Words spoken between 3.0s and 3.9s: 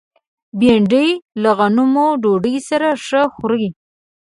ښه خوري